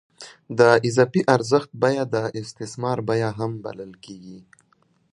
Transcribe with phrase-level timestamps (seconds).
[0.57, 4.39] د اضافي ارزښت بیه د استثمار بیه هم بلل کېږي